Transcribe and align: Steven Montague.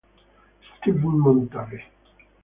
Steven 0.77 1.19
Montague. 1.21 1.83